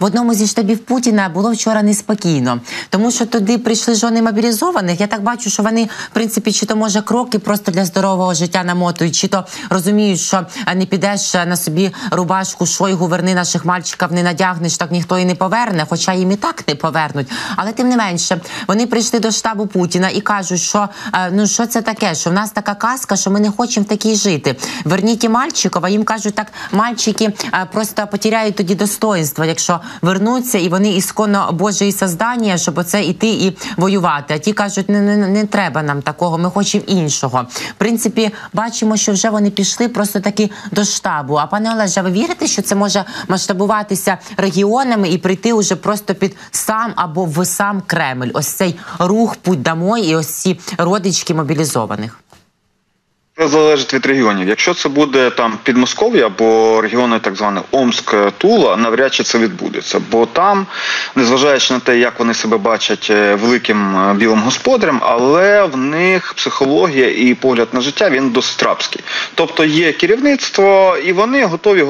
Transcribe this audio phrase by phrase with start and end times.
[0.00, 5.00] В одному зі штабів Путіна було вчора неспокійно, тому що туди прийшли жони мобілізованих.
[5.00, 8.64] Я так бачу, що вони, в принципі, чи то може кроки просто для здорового життя
[8.64, 14.22] намотують, чи то розуміють, що не підеш на собі рубашку, шойгу, верни наших мальчиків, не
[14.22, 17.30] надягнеш, так ніхто і не поверне, хоча їм і так не повернуть.
[17.56, 20.88] Але тим не менше, вони прийшли до штабу Путіна і кажуть, що
[21.32, 24.14] ну що це таке, що в нас така казка, що ми не хочемо в такій
[24.14, 24.56] жити.
[24.84, 27.32] Верніть мальчиків, а їм кажуть, так мальчики
[27.72, 33.56] просто потеряють тоді достоинство, якщо вернуться, і вони ісконно Божої создання, щоб оце іти і
[33.76, 34.34] воювати.
[34.34, 37.46] А ті кажуть, не, не, не треба нам такого, ми хочемо іншого.
[37.52, 41.34] В принципі, бачимо, що вже вони пішли просто таки до штабу.
[41.34, 46.36] А пане Олеже, ви вірите, що це може масштабуватися регіонами і прийти уже просто під
[46.50, 48.30] сам або в сам Кремль?
[48.34, 52.18] Ось цей рух путь домой і ось ці родички мобілізованих.
[53.38, 54.48] Це залежить від регіонів.
[54.48, 60.00] Якщо це буде там Підмосков'я або регіони так званих Омск, Тула, навряд чи це відбудеться.
[60.10, 60.66] Бо там,
[61.14, 66.34] незважаючи на те, як вони себе бачать е, великим е, білим господарем, але в них
[66.34, 69.02] психологія і погляд на життя він досить рабський.
[69.34, 71.86] Тобто є керівництво, і вони готові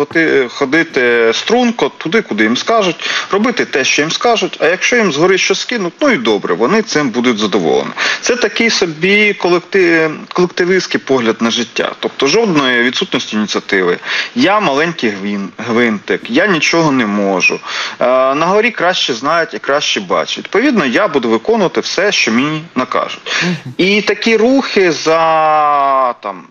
[0.49, 4.57] ходити струнко туди, куди їм скажуть, робити те, що їм скажуть.
[4.61, 7.91] А якщо їм згори щось скинуть, ну і добре, вони цим будуть задоволені.
[8.21, 13.99] Це такий собі колектив, колективистський погляд погляд на життя, тобто жодної відсутності ініціативи.
[14.35, 15.13] Я маленький
[15.59, 17.61] гвинтик, я нічого не можу.
[18.01, 20.39] Е, на горі краще знають і краще бачать.
[20.39, 23.33] Відповідно, я буду виконувати все, що мені накажуть.
[23.77, 26.45] І такі рухи за там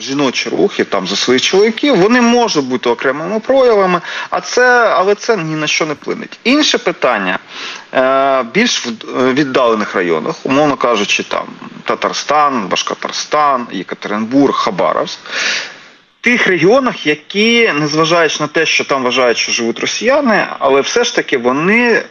[0.00, 5.36] жіночі рухи там за своїх чоловіків, вони можуть бути окремими проявами, а це, але це
[5.36, 6.38] ні на що не вплинеть.
[6.44, 7.38] Інше питання
[7.94, 11.46] е, більш в віддалених районах, умовно кажучи, там
[11.84, 15.18] Татарстан, Башкатарстан, Єкатеринбург, Хабаровськ.
[16.20, 21.16] Тих регіонах, які, незважаючи на те, що там вважають, що живуть росіяни, але все ж
[21.16, 22.02] таки вони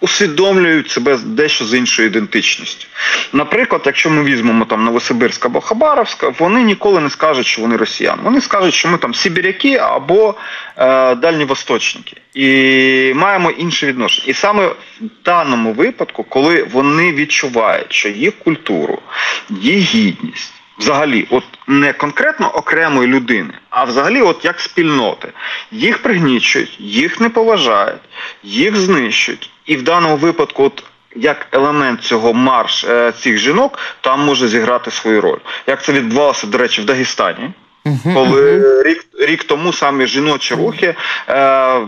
[0.00, 2.86] усвідомлюють себе дещо з іншою ідентичністю.
[3.32, 8.22] Наприклад, якщо ми візьмемо там Новосибирськ або Хабаровська, вони ніколи не скажуть, що вони росіяни.
[8.22, 10.34] Вони скажуть, що ми там сибіряки або
[10.76, 12.16] е, дальньовосточники.
[12.34, 14.26] І маємо інше відношення.
[14.26, 14.74] І саме в
[15.24, 18.98] даному випадку, коли вони відчувають, що їх культуру,
[19.50, 20.52] їх гідність.
[20.78, 25.28] Взагалі, от не конкретно окремої людини, а взагалі, от як спільноти,
[25.70, 28.02] їх пригнічують, їх не поважають,
[28.42, 29.50] їх знищують.
[29.66, 30.84] І в даному випадку, от
[31.16, 35.38] як елемент цього марш е, цих жінок, там може зіграти свою роль.
[35.66, 37.50] Як це відбувалося, до речі, в Дагестані,
[38.14, 40.94] коли рік рік тому саме жіночі рухи.
[41.28, 41.80] Е,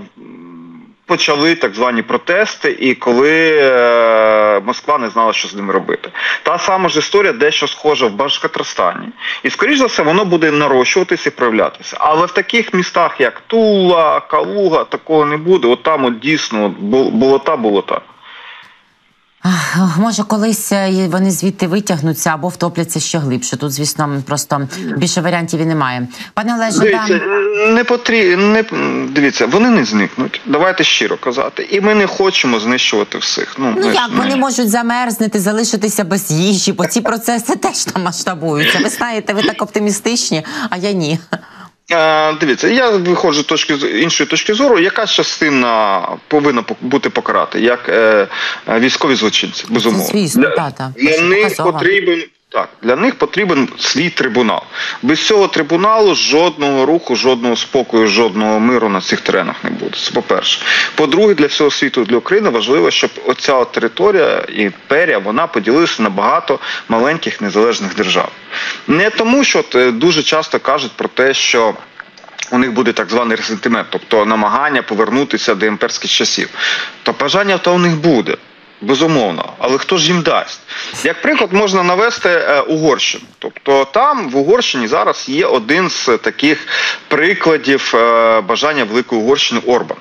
[1.08, 6.10] почали так звані протести, і коли е, Москва не знала, що з ними робити.
[6.42, 9.08] Та сама ж історія дещо схожа в Башкатрастані.
[9.42, 11.96] І, скоріш за все, воно буде нарощуватися і проявлятися.
[12.00, 15.68] Але в таких містах, як Тула, Калуга, такого не буде.
[15.68, 18.00] От там от дійсно болота, болота.
[19.98, 23.56] Може, колись е, вони звідти витягнуться або втопляться ще глибше.
[23.56, 26.08] Тут, звісно, просто більше варіантів і немає.
[26.34, 27.74] Пане Олеже, дивіться, там...
[27.74, 28.64] не потрібно не
[29.08, 30.40] дивіться, вони не зникнуть.
[30.46, 31.68] Давайте щиро казати.
[31.70, 33.56] І ми не хочемо знищувати всіх.
[33.58, 38.78] Ну, ну як вони можуть замерзнути, залишитися без їжі, бо ці процеси теж там масштабуються.
[38.78, 41.18] Ви знаєте, ви так оптимістичні, а я ні.
[42.40, 48.26] Дивіться, я виходжу точки з іншої точки зору, яка частина повинна бути покарати, як е,
[48.68, 50.04] військові злочинці, безумовно.
[50.04, 54.62] Звісно, для, та, для них потрібен так, для них потрібен свій трибунал.
[55.02, 59.96] Без цього трибуналу жодного руху, жодного спокою, жодного миру на цих теренах не буде.
[59.98, 60.60] Це по-перше.
[60.94, 66.58] По-друге, для всього світу, для України важливо, щоб оця територія імперія вона поділилася на багато
[66.88, 68.32] маленьких незалежних держав.
[68.86, 71.74] Не тому, що е, дуже часто кажуть про те, що.
[72.50, 76.48] У них буде так званий ресентимент, тобто намагання повернутися до імперських часів.
[77.02, 78.36] То бажання то у них буде.
[78.80, 80.60] Безумовно, але хто ж їм дасть?
[81.04, 83.24] Як приклад можна навести е, Угорщину.
[83.38, 86.66] Тобто там в Угорщині зараз є один з таких
[87.08, 89.98] прикладів е, бажання Великої Угорщини Орбан.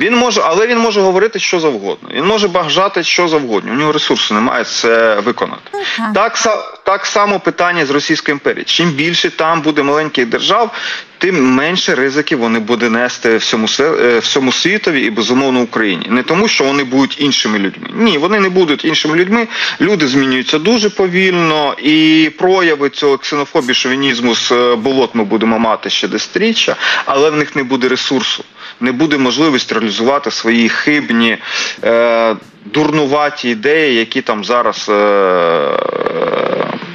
[0.00, 2.08] Він може, але він може говорити що завгодно.
[2.14, 3.72] Він може бажати що завгодно.
[3.72, 5.70] У нього ресурсу немає це виконати.
[5.98, 6.12] Ага.
[6.14, 6.36] Так
[6.84, 8.64] так само питання з Російської імперії.
[8.64, 10.70] Чим більше там буде маленьких держав,
[11.18, 16.06] тим менше ризиків вони будуть нести всьому е, всьому світові і безумовно Україні.
[16.08, 17.88] Не тому, що вони будуть іншими людьми.
[17.94, 19.48] Ні, вони не будуть іншими людьми.
[19.80, 25.90] Люди змінюються дуже повільно, і прояви цього ксенофобії, шовінізму з е, болот ми будемо мати
[25.90, 28.44] ще десятиріччя, але в них не буде ресурсу
[28.82, 31.38] не буде можливості реалізувати свої хибні,
[31.84, 34.88] е, дурнуваті ідеї, які там зараз.
[34.88, 35.78] Е,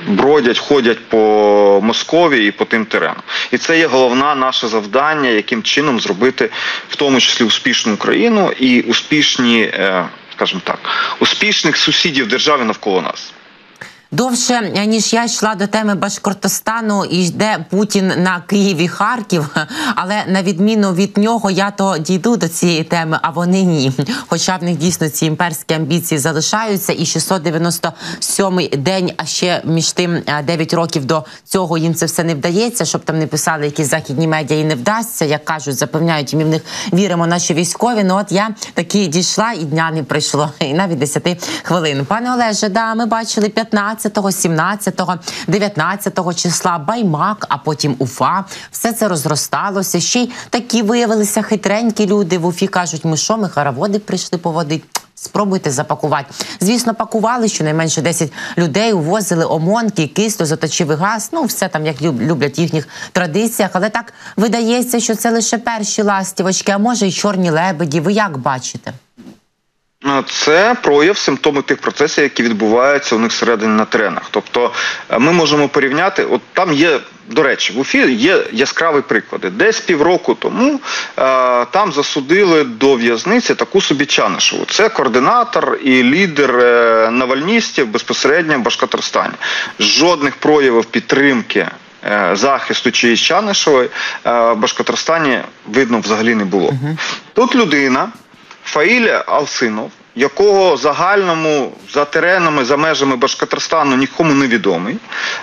[0.07, 3.21] бродять, ходять по Московії і по тим теренам.
[3.51, 6.49] І це є головне наше завдання, яким чином зробити
[6.89, 10.05] в тому числі успішну Україну і успішні, е,
[10.35, 10.79] скажімо так,
[11.19, 13.33] успішних сусідів держави навколо нас.
[14.11, 19.55] Довше ніж я йшла до теми Башкортостану і йде Путін на Київ Харків.
[19.95, 23.91] Але на відміну від нього, я то дійду до цієї теми, а вони ні.
[24.27, 30.21] Хоча в них дійсно ці імперські амбіції залишаються, і 697-й день, а ще між тим
[30.43, 34.27] 9 років до цього їм це все не вдається, щоб там не писали якісь західні
[34.27, 35.25] медіа і не вдасться.
[35.25, 36.61] Як кажуть, запевняють, ми в них
[36.93, 37.27] віримо.
[37.27, 38.03] Наші військові.
[38.03, 42.05] Ну от я таки дійшла, і дня не прийшло, і навіть 10 хвилин.
[42.05, 45.01] Пане Олеже, да, ми бачили 15 16, 17,
[45.47, 48.45] 19 числа Баймак, а потім Уфа.
[48.71, 49.99] Все це розросталося.
[49.99, 52.37] Ще й такі виявилися хитренькі люди.
[52.37, 54.87] В Уфі кажуть, ми що, ми хороводи прийшли поводити.
[55.15, 56.33] Спробуйте запакувати.
[56.59, 61.29] Звісно, пакували щонайменше 10 людей, увозили омонки, кисло, заточивий газ.
[61.33, 63.71] Ну, все там як люблять їхніх традиціях.
[63.73, 67.99] Але так видається, що це лише перші ластівочки, а може й чорні лебеді.
[67.99, 68.93] Ви як бачите?
[70.29, 74.23] Це прояв симптоми тих процесів, які відбуваються у них всередині на теренах.
[74.31, 74.71] Тобто
[75.09, 79.49] е, ми можемо порівняти, от там є, до речі, в Уфі є яскраві приклади.
[79.49, 80.79] Десь півроку тому е,
[81.65, 84.65] там засудили до в'язниці таку собі Чанишеву.
[84.65, 89.33] Це координатор і лідер е, навальністів безпосередньо в Башкортостані.
[89.79, 91.67] Жодних проявів підтримки.
[92.33, 93.89] Захисту чиїсь Чанишевої
[94.25, 96.73] в Башкортостані видно взагалі не було.
[97.33, 98.09] Тут людина.
[98.67, 104.97] Фаїль Алсинов, якого загальному за теренами, за межами Башкортостану нікому не відомий,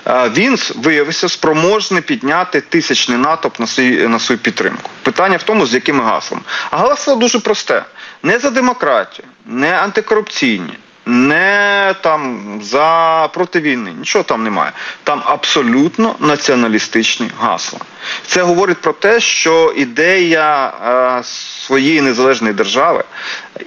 [0.07, 4.91] він виявився спроможний підняти тисячний натовп на свій, на свою підтримку.
[5.03, 6.41] Питання в тому, з якими гаслом.
[6.71, 7.85] А гасло дуже просте:
[8.23, 14.73] не за демократію, не антикорупційні, не там за проти війни, нічого там немає.
[15.05, 17.79] Там абсолютно націоналістичні гасла.
[18.27, 23.05] Це говорить про те, що ідея е, своєї незалежної держави,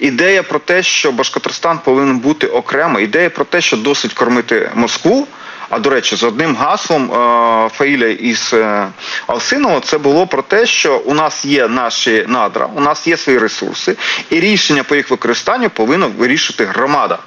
[0.00, 5.28] ідея про те, що Башкортостан повинен бути окремо, ідея про те, що досить кормити Москву.
[5.70, 8.88] А до речі, з одним гаслом е, Фаїля із е,
[9.26, 13.38] Алсинова це було про те, що у нас є наші надра, у нас є свої
[13.38, 13.96] ресурси,
[14.30, 17.18] і рішення по їх використанню повинна вирішити громада.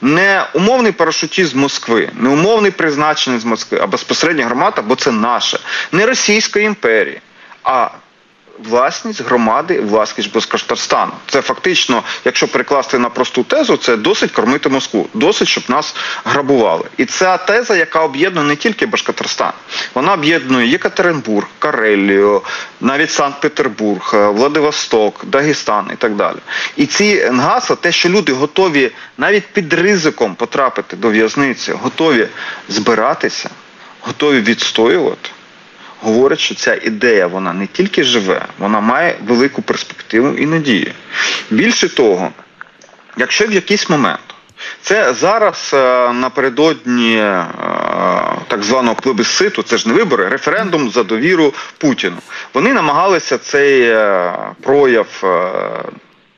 [0.00, 5.12] Не умовний парашутіст з Москви, не умовний призначений з Москви, а безпосередньо громада, бо це
[5.12, 5.58] наше,
[5.92, 7.20] не Російської імперії,
[7.64, 7.88] а
[8.58, 11.12] власність громади, власність Башкортостану.
[11.26, 15.94] Це фактично, якщо перекласти на просту тезу, це досить кормити Москву, досить, щоб нас
[16.24, 16.84] грабували.
[16.96, 19.52] І ця теза, яка об'єднує не тільки Башкортостан,
[19.94, 22.42] вона об'єднує Єкатеринбург, Карелію,
[22.80, 26.36] навіть Санкт-Петербург, Владивосток, Дагестан і так далі.
[26.76, 32.28] І ці нгаса, те, що люди готові навіть під ризиком потрапити до в'язниці, готові
[32.68, 33.50] збиратися,
[34.00, 35.30] готові відстоювати
[36.00, 40.92] говорить, що ця ідея вона не тільки живе, вона має велику перспективу і надію.
[41.50, 42.30] Більше того,
[43.16, 44.20] якщо в якийсь момент
[44.82, 47.46] це зараз е, напередодні е,
[48.48, 52.16] так званого плебісциту, це ж не вибори, референдум за довіру Путіну.
[52.54, 54.32] Вони намагалися цей е,
[54.62, 55.06] прояв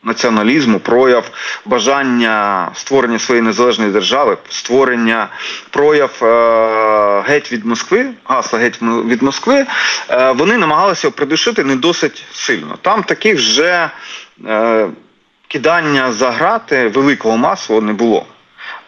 [0.09, 1.31] націоналізму, прояв
[1.65, 5.29] бажання створення своєї незалежної держави, створення
[5.71, 9.67] прояв е, геть від Москви, гасла геть від Москви,
[10.11, 12.79] е, вони намагалися придушити не досить сильно.
[12.83, 13.91] Там таких вже
[14.47, 14.87] е,
[15.49, 18.27] кидання за грати великого масу не було.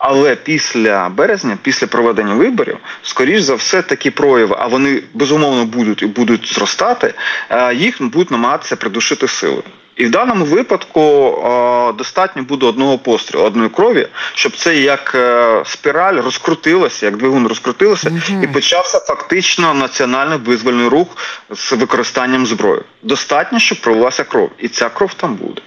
[0.02, 6.02] Але після березня, після проведення виборів, скоріш за все, такі прояви, а вони безумовно будуть
[6.02, 7.14] і будуть зростати,
[7.50, 9.62] е, їх будуть намагатися придушити силою.
[9.96, 15.62] І в даному випадку о, достатньо буде одного пострілу, одної крові, щоб це як е,
[15.66, 21.08] спіраль розкрутилося, як двигун розкрутилося, mm і почався фактично національний визвольний рух
[21.50, 22.82] з використанням зброї.
[23.02, 25.62] Достатньо, щоб пролилася кров, і ця кров там буде.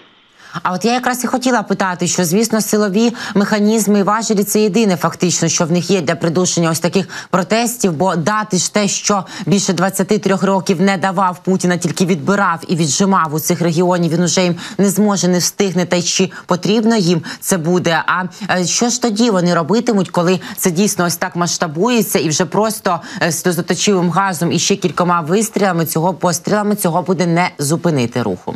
[0.64, 4.98] А от я якраз і хотіла питати, що звісно силові механізми і важелі це єдине,
[4.98, 7.94] фактично, що в них є для придушення ось таких протестів.
[7.94, 13.34] Бо дати ж те, що більше 23 років не давав Путіна, тільки відбирав і віджимав
[13.34, 14.12] у цих регіонів.
[14.12, 18.04] Він уже їм не зможе, не встигне, та й чи потрібно їм це буде.
[18.06, 18.24] А
[18.60, 23.02] е, що ж тоді вони робитимуть, коли це дійсно ось так масштабується, і вже просто
[23.22, 28.56] е, з дозаточивим газом і ще кількома вистрілами цього пострілами цього буде не зупинити руху.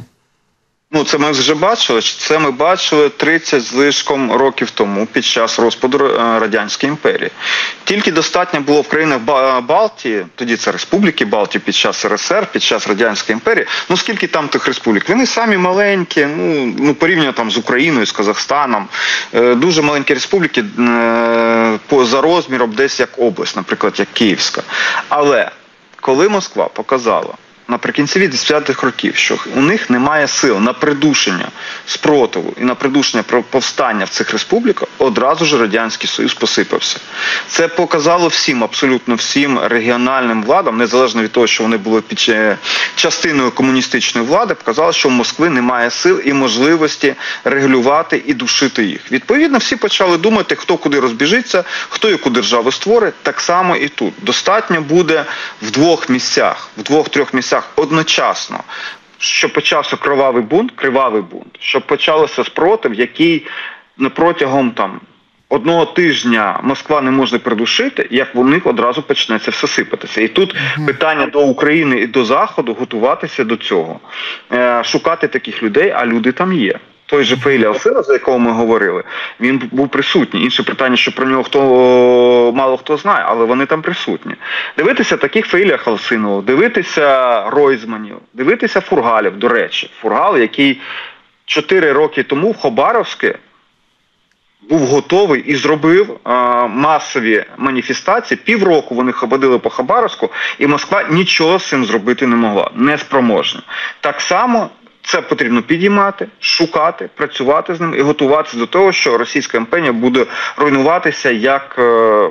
[0.91, 2.01] Ну, це ми вже бачили.
[2.01, 7.31] Це ми бачили 30 з лишком років тому під час розпаду е, радянської імперії.
[7.83, 9.19] Тільки достатньо було в країнах
[9.61, 13.65] Балтії, тоді це Республіки Балтії під час РСР, під час радянської імперії.
[13.89, 15.09] Ну скільки там тих республік?
[15.09, 18.87] Вони самі маленькі, ну ну порівняно там з Україною, з Казахстаном.
[19.33, 24.61] Е, дуже маленькі республіки е, по за розміром, десь як область, наприклад, як Київська.
[25.09, 25.51] Але
[26.01, 27.33] коли Москва показала
[27.67, 31.47] наприкінці 80-х років, що у них немає сил на придушення
[31.85, 36.99] спротиву і на придушення повстання в цих республіках, одразу ж радянський союз посипався.
[37.47, 42.31] Це показало всім, абсолютно всім регіональним владам, незалежно від того, що вони були під
[42.95, 49.11] частиною комуністичної влади, показало, що в Москви немає сил і можливості регулювати і душити їх.
[49.11, 53.13] Відповідно, всі почали думати, хто куди розбіжиться, хто яку державу створить.
[53.23, 55.25] Так само і тут достатньо буде
[55.61, 58.59] в двох місцях, в двох-трьох місцях місцях одночасно,
[59.17, 63.47] щоб почався кривавий бунт, кривавий бунт, щоб почався спротив, який
[64.15, 65.01] протягом там.
[65.49, 70.21] Одного тижня Москва не може придушити, як у них одразу почнеться все сипатися.
[70.21, 73.99] І тут питання до України і до Заходу готуватися до цього,
[74.51, 78.51] е, шукати таких людей, а люди там є той же Фейлі Алсина, за якого ми
[78.51, 79.03] говорили,
[79.39, 80.43] він був присутній.
[80.43, 84.35] Інше питання, що про нього хто мало хто знає, але вони там присутні.
[84.77, 90.81] Дивитися таких Фейлія Халсинового, дивитися Ройзманів, дивитися Фургалів, до речі, Фургал, який
[91.45, 93.35] 4 роки тому в Хобаровське
[94.69, 98.39] був готовий і зробив а, масові маніфестації.
[98.43, 103.61] Півроку вони ходили по Хабаровську, і Москва нічого з цим зробити не могла, неспроможна.
[104.01, 104.69] Так само
[105.07, 110.25] це потрібно підіймати, шукати, працювати з ним і готуватися до того, що російська імперія буде
[110.57, 112.29] руйнуватися як е,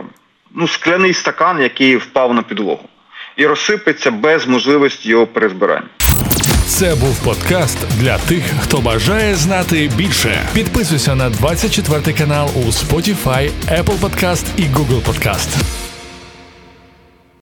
[0.54, 2.88] ну, скляний стакан, який впав на підлогу,
[3.36, 5.88] і розсипеться без можливості його перезбирання.
[6.66, 10.48] Це був подкаст для тих, хто бажає знати більше.
[10.54, 15.85] Підписуйся на 24 канал у Spotify, Apple Podcast і Google Podcast.